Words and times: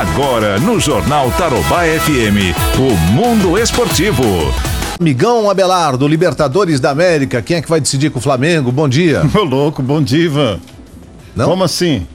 Agora 0.00 0.58
no 0.58 0.80
Jornal 0.80 1.30
Tarobá 1.32 1.82
FM, 1.82 2.56
o 2.78 3.12
Mundo 3.12 3.58
Esportivo. 3.58 4.24
Amigão 4.98 5.50
Abelardo, 5.50 6.08
Libertadores 6.08 6.80
da 6.80 6.88
América, 6.88 7.42
quem 7.42 7.58
é 7.58 7.60
que 7.60 7.68
vai 7.68 7.82
decidir 7.82 8.08
com 8.08 8.18
o 8.18 8.22
Flamengo? 8.22 8.72
Bom 8.72 8.88
dia. 8.88 9.20
Ô 9.36 9.44
louco, 9.44 9.82
bom 9.82 10.02
dia, 10.02 10.24
Ivan. 10.24 10.58
Não? 11.36 11.44
Como 11.44 11.64
assim? 11.64 12.06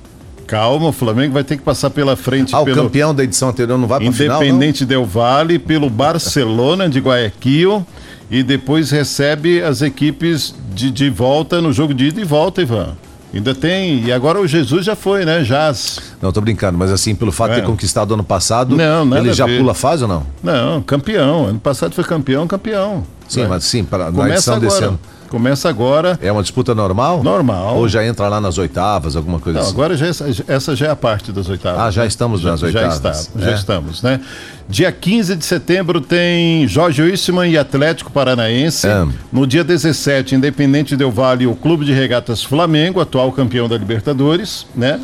Calma, 0.48 0.88
o 0.88 0.92
Flamengo 0.92 1.36
vai 1.36 1.44
ter 1.44 1.58
que 1.58 1.62
passar 1.62 1.92
pela 1.92 2.16
frente. 2.16 2.56
Ah, 2.56 2.64
pelo... 2.64 2.76
o 2.76 2.84
campeão 2.86 3.14
da 3.14 3.24
edição 3.24 3.50
anterior 3.50 3.78
não 3.78 3.88
vai 3.88 4.00
para 4.00 4.12
final, 4.12 4.44
Independente 4.44 4.84
Del 4.84 5.06
Vale, 5.06 5.60
pelo 5.60 5.88
Barcelona 5.88 6.90
de 6.90 7.00
Guayaquil 7.00 7.86
e 8.32 8.42
depois 8.42 8.90
recebe 8.90 9.62
as 9.62 9.84
equipes 9.84 10.56
de, 10.74 10.90
de 10.90 11.12
volta 11.12 11.62
no 11.62 11.72
jogo 11.72 11.94
de 11.94 12.06
ida 12.06 12.20
e 12.20 12.24
volta, 12.24 12.64
Ivan. 12.64 12.98
Ainda 13.36 13.54
tem. 13.54 14.06
E 14.06 14.14
agora 14.14 14.40
o 14.40 14.48
Jesus 14.48 14.86
já 14.86 14.96
foi, 14.96 15.26
né? 15.26 15.42
Jazz. 15.44 16.00
Não, 16.22 16.32
tô 16.32 16.40
brincando, 16.40 16.78
mas 16.78 16.90
assim, 16.90 17.14
pelo 17.14 17.34
fato 17.34 17.52
é. 17.52 17.56
de 17.56 17.62
ter 17.62 17.68
conquistado 17.68 18.14
ano 18.14 18.24
passado, 18.24 18.78
não, 18.78 19.18
ele 19.18 19.34
já 19.34 19.46
pula 19.46 19.74
fase 19.74 20.04
ou 20.04 20.08
não? 20.08 20.26
Não, 20.42 20.82
campeão. 20.82 21.48
Ano 21.48 21.60
passado 21.60 21.94
foi 21.94 22.06
campeão, 22.06 22.48
campeão. 22.48 23.04
Sim, 23.28 23.42
é. 23.42 23.48
mas 23.48 23.66
sim, 23.66 23.84
para, 23.84 24.10
na 24.10 24.30
edição 24.30 24.56
agora. 24.56 24.70
desse 24.70 24.84
ano. 24.84 25.00
Começa 25.36 25.68
agora. 25.68 26.18
É 26.22 26.32
uma 26.32 26.42
disputa 26.42 26.74
normal? 26.74 27.22
Normal. 27.22 27.76
Ou 27.76 27.90
já 27.90 28.06
entra 28.06 28.30
lá 28.30 28.40
nas 28.40 28.58
oitavas, 28.58 29.18
alguma 29.18 29.38
coisa 29.38 29.60
Não, 29.60 29.66
assim? 29.66 29.74
agora 29.74 29.98
já, 29.98 30.06
é 30.06 30.12
essa 30.48 30.74
já 30.78 30.86
é 30.86 30.90
a 30.90 30.96
parte 30.96 31.34
das 31.34 31.50
oitavas. 31.50 31.82
Ah, 31.82 31.92
já 31.92 32.06
estamos 32.06 32.42
nas 32.42 32.62
já, 32.62 32.68
oitavas. 32.68 33.02
Já, 33.02 33.12
está, 33.12 33.40
é. 33.42 33.44
já 33.44 33.52
estamos, 33.52 34.02
né? 34.02 34.22
Dia 34.70 34.94
15 34.94 35.36
de 35.36 35.44
setembro 35.44 36.00
tem 36.00 36.66
Jorge 36.70 37.02
Wilson 37.02 37.44
e 37.44 37.58
Atlético 37.58 38.10
Paranaense. 38.14 38.88
É. 38.88 39.06
No 39.30 39.46
dia 39.46 39.62
17, 39.62 40.36
Independente 40.36 40.96
Del 40.96 41.12
Vale, 41.12 41.46
o 41.48 41.54
Clube 41.54 41.84
de 41.84 41.92
Regatas 41.92 42.42
Flamengo, 42.42 43.02
atual 43.02 43.30
campeão 43.34 43.68
da 43.68 43.78
Libertadores, 43.78 44.66
né? 44.74 45.02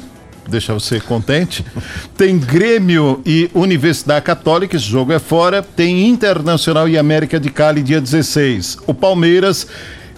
deixar 0.48 0.74
você 0.74 0.98
contente. 1.02 1.66
Tem 2.16 2.38
Grêmio 2.38 3.22
e 3.26 3.52
Universidade 3.54 4.24
Católica, 4.24 4.78
esse 4.78 4.86
jogo 4.86 5.12
é 5.12 5.20
fora. 5.20 5.62
Tem 5.62 6.08
Internacional 6.08 6.88
e 6.88 6.98
América 6.98 7.38
de 7.38 7.50
Cali, 7.50 7.84
dia 7.84 8.00
16. 8.00 8.78
O 8.88 8.94
Palmeiras 8.94 9.68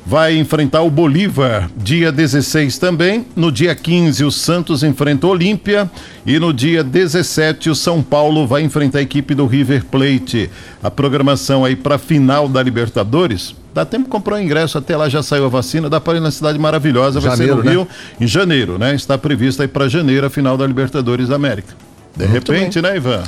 vai 0.06 0.38
enfrentar 0.38 0.82
o 0.82 0.90
Bolívar 0.90 1.70
dia 1.78 2.12
16 2.12 2.78
também. 2.78 3.26
No 3.36 3.52
dia 3.52 3.74
15, 3.74 4.24
o 4.24 4.32
Santos 4.32 4.84
enfrenta 4.84 5.28
o 5.28 5.30
Olímpia. 5.30 5.90
E 6.26 6.40
no 6.40 6.54
dia 6.54 6.84
17, 6.84 7.70
o 7.70 7.76
São 7.76 8.02
Paulo 8.02 8.46
vai 8.46 8.62
enfrentar 8.62 9.00
a 9.00 9.02
equipe 9.02 9.34
do 9.34 9.46
River 9.46 9.86
Plate. 9.86 10.50
A 10.82 10.92
programação 10.92 11.64
aí 11.64 11.76
para 11.76 11.98
final 11.98 12.48
da 12.48 12.62
Libertadores. 12.62 13.56
Dá 13.74 13.84
tempo 13.84 14.04
de 14.04 14.10
comprar 14.10 14.36
o 14.36 14.40
ingresso, 14.40 14.78
até 14.78 14.96
lá 14.96 15.10
já 15.10 15.24
saiu 15.24 15.46
a 15.46 15.50
vacina, 15.50 15.90
dá 15.90 16.00
para 16.00 16.18
ir 16.18 16.22
na 16.22 16.30
cidade 16.30 16.60
maravilhosa, 16.60 17.20
vai 17.20 17.32
janeiro, 17.32 17.58
ser 17.58 17.64
no 17.64 17.70
Rio, 17.72 17.82
né? 17.82 17.88
em 18.22 18.28
janeiro, 18.28 18.78
né? 18.78 18.94
Está 18.94 19.18
prevista 19.18 19.64
aí 19.64 19.68
para 19.68 19.88
janeiro 19.88 20.28
a 20.28 20.30
final 20.30 20.56
da 20.56 20.68
Libertadores 20.68 21.30
da 21.30 21.36
América. 21.36 21.74
De 22.16 22.28
Muito 22.28 22.52
repente, 22.52 22.80
bem. 22.80 22.92
né, 22.92 22.98
Ivan? 22.98 23.24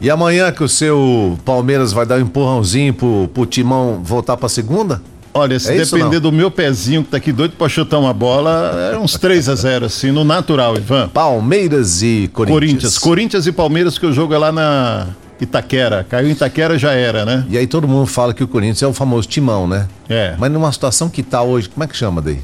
E 0.00 0.08
amanhã 0.08 0.52
que 0.52 0.62
o 0.62 0.68
seu 0.68 1.36
Palmeiras 1.44 1.92
vai 1.92 2.06
dar 2.06 2.18
um 2.18 2.20
empurrãozinho 2.20 2.94
pro, 2.94 3.28
pro 3.34 3.44
Timão 3.44 4.00
voltar 4.04 4.36
pra 4.36 4.48
segunda? 4.48 5.02
Olha, 5.38 5.58
se 5.58 5.72
é 5.72 5.84
depender 5.84 6.20
do 6.20 6.32
meu 6.32 6.50
pezinho 6.50 7.04
que 7.04 7.10
tá 7.10 7.16
aqui 7.16 7.32
doido 7.32 7.52
pra 7.56 7.68
chutar 7.68 7.98
uma 7.98 8.12
bola, 8.12 8.90
é 8.92 8.98
uns 8.98 9.12
3 9.12 9.48
a 9.48 9.54
0 9.54 9.86
assim, 9.86 10.10
no 10.10 10.24
natural, 10.24 10.76
Ivan. 10.76 11.08
Palmeiras 11.08 12.02
e 12.02 12.28
Corinthians. 12.32 12.58
Corinthians. 12.58 12.98
Corinthians 12.98 13.46
e 13.46 13.52
Palmeiras, 13.52 13.98
que 13.98 14.06
o 14.06 14.12
jogo 14.12 14.34
é 14.34 14.38
lá 14.38 14.50
na 14.50 15.08
Itaquera. 15.40 16.04
Caiu 16.08 16.28
em 16.28 16.32
Itaquera 16.32 16.78
já 16.78 16.92
era, 16.92 17.24
né? 17.24 17.46
E 17.48 17.56
aí 17.56 17.66
todo 17.66 17.86
mundo 17.86 18.06
fala 18.06 18.34
que 18.34 18.42
o 18.42 18.48
Corinthians 18.48 18.82
é 18.82 18.86
o 18.86 18.92
famoso 18.92 19.28
timão, 19.28 19.66
né? 19.68 19.86
É. 20.08 20.34
Mas 20.38 20.50
numa 20.50 20.72
situação 20.72 21.08
que 21.08 21.22
tá 21.22 21.42
hoje, 21.42 21.68
como 21.68 21.84
é 21.84 21.86
que 21.86 21.96
chama 21.96 22.20
daí? 22.20 22.40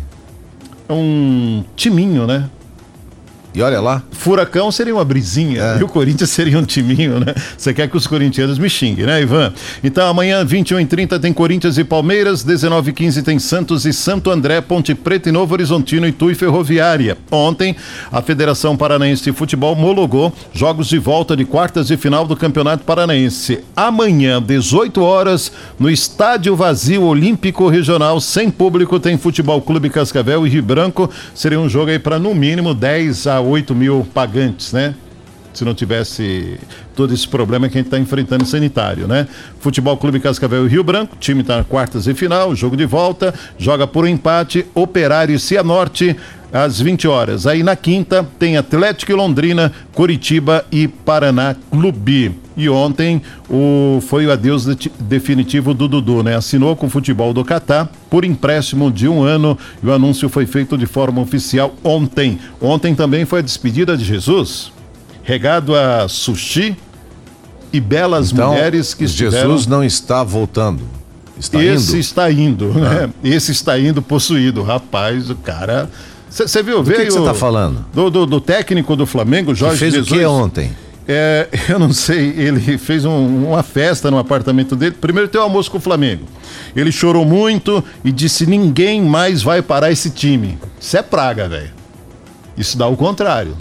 É 0.89 0.93
um 0.93 1.65
timinho, 1.75 2.27
né? 2.27 2.49
E 3.55 3.63
olha 3.63 3.81
lá. 3.81 4.03
Furacão 4.11 4.73
seria 4.73 4.93
uma 4.93 5.05
brisinha 5.05 5.63
é. 5.63 5.79
e 5.81 5.85
o 5.85 5.89
Corinthians 5.89 6.31
seria 6.31 6.59
um 6.59 6.65
timinho, 6.65 7.21
né? 7.21 7.33
Você 7.57 7.73
quer 7.73 7.89
que 7.89 7.97
os 7.97 8.05
corintianos 8.07 8.59
me 8.59 8.69
xinguem, 8.69 9.07
né, 9.07 9.23
Ivan? 9.23 9.53
Então 9.83 10.09
amanhã, 10.09 10.45
21h30, 10.45 11.21
tem 11.21 11.33
Corinthians 11.33 11.79
e 11.79 11.85
Palmeiras, 11.85 12.45
19h15 12.45 13.23
tem 13.23 13.39
Santos 13.39 13.87
e 13.87 13.93
Santo 13.93 14.31
André, 14.31 14.61
Ponte 14.61 14.93
Preta 14.95 15.29
e 15.29 15.33
Novo 15.33 15.55
Horizontino, 15.55 16.09
Itu 16.09 16.33
e 16.33 16.35
Ferroviária. 16.35 17.17
Ontem, 17.31 17.77
a 18.11 18.21
Federação 18.21 18.77
Paranaense 18.77 19.23
de 19.23 19.33
Futebol 19.33 19.73
homologou 19.73 20.33
jogos 20.53 20.89
de 20.89 20.99
volta 20.99 21.37
de 21.37 21.45
quartas 21.45 21.91
e 21.91 21.97
final 21.97 22.27
do 22.27 22.35
Campeonato 22.35 22.83
Paranaense. 22.83 23.61
Amanhã, 23.77 24.43
18 24.43 25.01
horas, 25.01 25.53
no 25.79 25.89
Estádio 25.89 26.57
Vazio 26.57 27.03
Olímpico 27.05 27.69
Regional, 27.69 28.21
sem 28.21 28.51
público, 28.51 28.99
tem 28.99 29.17
Futebol 29.17 29.63
Clube 29.63 29.91
Cascavel 29.91 30.45
e 30.45 30.51
Rio 30.51 30.63
Branco. 30.63 31.09
Seria 31.35 31.61
um 31.61 31.69
jogo 31.69 31.91
aí 31.93 32.01
para 32.01 32.19
no 32.19 32.35
mínimo 32.35 32.75
10 32.75 33.29
a 33.29 33.44
8 33.45 33.75
mil 33.75 34.07
pagantes, 34.13 34.73
né? 34.73 34.95
se 35.55 35.65
não 35.65 35.75
tivesse 35.75 36.59
todo 36.95 37.15
esse 37.15 37.27
problema 37.27 37.69
que 37.69 37.79
a 37.79 37.81
gente 37.81 37.87
está 37.87 37.99
enfrentando 37.99 38.45
sanitário, 38.45 39.07
né? 39.07 39.27
Futebol 39.61 39.97
Clube 39.97 40.21
Cascavel 40.21 40.67
e 40.67 40.69
Rio 40.69 40.85
Branco, 40.85 41.17
time 41.19 41.41
está 41.43 41.59
na 41.59 41.65
quartas 41.65 42.07
e 42.07 42.15
final, 42.15 42.55
jogo 42.55 42.77
de 42.77 42.85
volta, 42.85 43.33
joga 43.57 43.87
por 43.87 44.05
um 44.05 44.09
empate, 44.09 44.67
Operário 44.75 45.35
e 45.35 45.39
Cianorte, 45.39 46.17
às 46.53 46.81
20 46.81 47.09
horas. 47.09 47.47
Aí 47.47 47.63
na 47.63 47.77
quinta 47.77 48.27
tem 48.39 48.57
Atlético 48.57 49.13
e 49.13 49.15
Londrina, 49.15 49.73
Curitiba 49.93 50.65
e 50.71 50.87
Paraná 50.89 51.55
Clube. 51.71 52.44
E 52.57 52.69
ontem 52.69 53.21
o, 53.51 54.01
foi 54.01 54.27
o 54.27 54.33
adeus 54.33 54.65
de, 54.65 54.91
definitivo 54.99 55.75
do 55.75 55.89
Dudu, 55.89 56.23
né? 56.23 56.37
Assinou 56.37 56.77
com 56.77 56.87
o 56.87 56.91
futebol 56.91 57.33
do 57.33 57.45
Catar 57.45 57.91
por 58.09 58.25
empréstimo 58.25 58.91
de 58.91 59.09
um 59.09 59.23
ano 59.23 59.59
e 59.83 59.87
o 59.87 59.93
anúncio 59.93 60.29
foi 60.29 60.47
feito 60.47 60.79
de 60.79 60.87
forma 60.87 61.21
oficial 61.21 61.75
ontem. 61.83 62.39
Ontem 62.61 62.95
também 62.95 63.25
foi 63.25 63.41
a 63.41 63.43
despedida 63.43 63.97
de 63.97 64.05
Jesus, 64.05 64.73
regado 65.23 65.75
a 65.75 66.09
sushi 66.09 66.77
e 67.73 67.81
belas 67.81 68.31
então, 68.31 68.51
mulheres 68.51 68.95
que 68.95 69.05
estiveram... 69.05 69.51
Jesus 69.51 69.67
não 69.67 69.83
está 69.83 70.23
voltando. 70.23 70.83
Está 71.37 71.63
Esse 71.63 71.93
indo? 71.93 72.01
está 72.01 72.31
indo, 72.31 72.69
né? 72.75 73.11
Ah. 73.11 73.11
Esse 73.25 73.51
está 73.51 73.77
indo 73.77 74.01
possuído. 74.01 74.63
Rapaz, 74.63 75.29
o 75.29 75.35
cara 75.35 75.91
você 76.43 76.63
viu? 76.65 76.79
Do 76.79 76.85
veio. 76.85 77.05
que 77.05 77.11
você 77.13 77.19
está 77.19 77.33
falando? 77.33 77.85
Do, 77.95 78.11
do, 78.11 78.27
do, 78.27 78.41
técnico 78.41 78.97
do 78.97 79.07
Flamengo, 79.07 79.55
Jorge 79.55 79.75
que 79.75 79.79
fez 79.79 79.95
Jesus. 79.95 80.11
o 80.11 80.15
que 80.15 80.25
ontem? 80.25 80.73
É, 81.07 81.49
eu 81.69 81.79
não 81.79 81.93
sei, 81.93 82.31
ele 82.37 82.79
fez 82.79 83.05
um, 83.05 83.49
uma 83.49 83.63
festa 83.63 84.11
no 84.11 84.19
apartamento 84.19 84.75
dele. 84.75 84.97
Primeiro 85.01 85.29
tem 85.29 85.41
o 85.41 85.45
almoço 85.45 85.71
com 85.71 85.79
o 85.79 85.81
Flamengo. 85.81 86.25
Ele 86.75 86.91
chorou 86.91 87.25
muito 87.25 87.85
e 88.05 88.11
disse: 88.11 88.47
ninguém 88.47 89.03
mais 89.03 89.43
vai 89.43 89.63
parar 89.63 89.91
esse 89.91 90.11
time. 90.11 90.59
Isso 90.81 90.97
é 90.97 91.03
praga, 91.03 91.49
velho. 91.49 91.73
Isso 92.57 92.79
dá 92.79 92.87
o 92.87 92.97
contrário. 92.97 93.57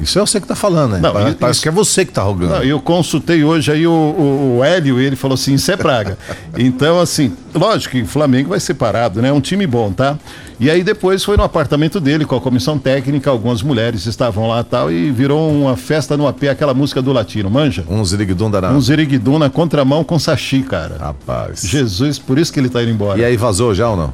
Isso 0.00 0.18
é 0.18 0.22
você 0.22 0.40
que 0.40 0.44
está 0.44 0.56
falando, 0.56 0.92
né? 0.92 1.00
Não, 1.00 1.12
parece, 1.12 1.36
parece 1.36 1.62
que 1.62 1.68
é 1.68 1.72
você 1.72 2.04
que 2.04 2.10
está 2.10 2.22
rogando. 2.22 2.54
Não, 2.54 2.62
eu 2.62 2.80
consultei 2.80 3.44
hoje 3.44 3.70
aí 3.70 3.86
o, 3.86 3.92
o, 3.92 4.56
o 4.58 4.64
Hélio 4.64 5.00
e 5.00 5.04
ele 5.04 5.16
falou 5.16 5.34
assim: 5.34 5.54
isso 5.54 5.70
é 5.70 5.76
praga. 5.76 6.18
então, 6.58 7.00
assim, 7.00 7.32
lógico 7.54 7.92
que 7.92 8.02
o 8.02 8.06
Flamengo 8.06 8.50
vai 8.50 8.60
ser 8.60 8.74
parado, 8.74 9.22
né? 9.22 9.28
É 9.28 9.32
um 9.32 9.40
time 9.40 9.66
bom, 9.66 9.92
tá? 9.92 10.18
E 10.58 10.70
aí 10.70 10.82
depois 10.82 11.22
foi 11.22 11.36
no 11.36 11.42
apartamento 11.42 12.00
dele 12.00 12.24
com 12.24 12.36
a 12.36 12.40
comissão 12.40 12.78
técnica, 12.78 13.30
algumas 13.30 13.62
mulheres 13.62 14.06
estavam 14.06 14.48
lá 14.48 14.62
tal, 14.62 14.90
e 14.90 15.10
virou 15.10 15.50
uma 15.50 15.76
festa 15.76 16.16
no 16.16 16.26
AP, 16.26 16.44
aquela 16.44 16.74
música 16.74 17.02
do 17.02 17.12
latino, 17.12 17.50
manja? 17.50 17.84
Um 17.88 18.04
ziriguidum 18.04 18.50
danado. 18.50 18.74
Um 18.74 18.80
ziriguidum 18.80 19.38
na 19.38 19.50
contramão 19.50 20.04
com 20.04 20.18
sachi, 20.18 20.62
cara. 20.62 20.96
Rapaz. 20.98 21.62
Jesus, 21.62 22.18
por 22.18 22.38
isso 22.38 22.52
que 22.52 22.60
ele 22.60 22.68
está 22.68 22.82
indo 22.82 22.92
embora. 22.92 23.18
E 23.18 23.24
aí 23.24 23.36
vazou 23.36 23.74
já 23.74 23.88
ou 23.90 23.96
não? 23.96 24.12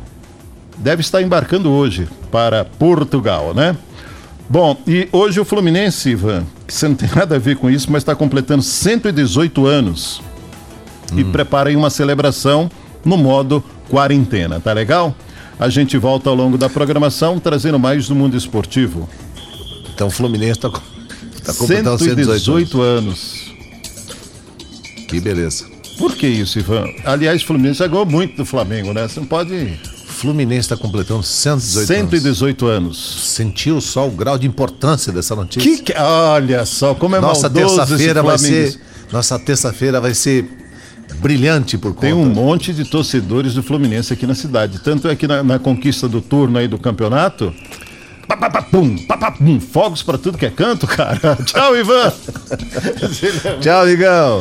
Deve 0.78 1.02
estar 1.02 1.20
embarcando 1.20 1.70
hoje 1.70 2.08
para 2.30 2.64
Portugal, 2.64 3.52
né? 3.54 3.76
Bom, 4.50 4.76
e 4.84 5.08
hoje 5.12 5.38
o 5.38 5.44
Fluminense, 5.44 6.10
Ivan, 6.10 6.44
que 6.66 6.74
você 6.74 6.88
não 6.88 6.96
tem 6.96 7.08
nada 7.14 7.36
a 7.36 7.38
ver 7.38 7.56
com 7.56 7.70
isso, 7.70 7.86
mas 7.88 8.02
está 8.02 8.16
completando 8.16 8.64
118 8.64 9.64
anos 9.64 10.20
hum. 11.12 11.20
e 11.20 11.24
prepara 11.24 11.70
aí 11.70 11.76
uma 11.76 11.88
celebração 11.88 12.68
no 13.04 13.16
modo 13.16 13.62
quarentena, 13.88 14.58
tá 14.58 14.72
legal? 14.72 15.14
A 15.56 15.68
gente 15.68 15.96
volta 15.96 16.28
ao 16.28 16.34
longo 16.34 16.58
da 16.58 16.68
programação 16.68 17.38
trazendo 17.38 17.78
mais 17.78 18.08
do 18.08 18.14
mundo 18.16 18.36
esportivo. 18.36 19.08
Então 19.94 20.08
o 20.08 20.10
Fluminense 20.10 20.58
está 20.58 20.68
tá 20.68 21.54
completando 21.54 22.02
118 22.02 22.80
anos. 22.80 23.06
anos. 23.06 23.54
Que 25.06 25.20
beleza. 25.20 25.64
Por 25.96 26.16
que 26.16 26.26
isso, 26.26 26.58
Ivan? 26.58 26.86
Aliás, 27.04 27.40
o 27.42 27.46
Fluminense 27.46 27.78
já 27.78 27.86
ganhou 27.86 28.06
muito 28.06 28.38
do 28.38 28.44
Flamengo, 28.44 28.92
né? 28.92 29.06
Você 29.06 29.20
não 29.20 29.26
pode 29.28 29.78
Fluminense 30.20 30.60
está 30.60 30.76
completando 30.76 31.22
118, 31.22 31.86
118 31.86 32.66
anos. 32.66 32.76
anos. 32.76 33.24
Sentiu 33.30 33.80
só 33.80 34.06
o 34.06 34.10
grau 34.10 34.36
de 34.36 34.46
importância 34.46 35.10
dessa 35.10 35.34
notícia? 35.34 35.62
Que, 35.78 35.82
que 35.82 35.98
olha 35.98 36.66
só, 36.66 36.94
como 36.94 37.16
é 37.16 37.20
Nossa 37.20 37.48
terça-feira 37.48 38.22
vai 38.22 38.36
ser. 38.36 38.78
Nossa 39.10 39.38
terça-feira 39.38 39.98
vai 39.98 40.12
ser 40.12 40.46
brilhante 41.20 41.78
por 41.78 41.94
conta. 41.94 42.02
Tem 42.02 42.12
um 42.12 42.26
monte 42.26 42.74
de 42.74 42.84
torcedores 42.84 43.54
do 43.54 43.62
Fluminense 43.62 44.12
aqui 44.12 44.26
na 44.26 44.34
cidade. 44.34 44.80
Tanto 44.80 45.08
é 45.08 45.16
que 45.16 45.26
na, 45.26 45.42
na 45.42 45.58
conquista 45.58 46.06
do 46.06 46.20
turno 46.20 46.58
aí 46.58 46.68
do 46.68 46.78
campeonato. 46.78 47.52
Papapum, 48.28 48.96
papapum, 49.06 49.58
fogos 49.58 50.02
para 50.04 50.16
tudo 50.16 50.38
que 50.38 50.46
é 50.46 50.50
canto, 50.50 50.86
cara. 50.86 51.36
Tchau, 51.44 51.76
Ivan. 51.76 52.12
Tchau, 53.60 53.88
Igão. 53.88 54.40